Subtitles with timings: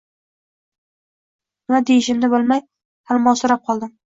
[1.69, 3.97] Nima deyishimni bilmay talmovsirab qoldim.